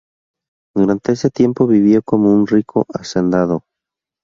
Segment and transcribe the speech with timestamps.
[0.75, 3.61] Durante ese tiempo vivió como un rico hacendado.